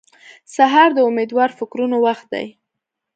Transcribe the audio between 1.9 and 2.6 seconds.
وخت دی.